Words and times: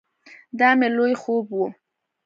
دا 0.59 0.69
مې 0.79 0.87
لوی 0.95 1.13
خوب 1.21 1.45
ؤ 1.63 1.65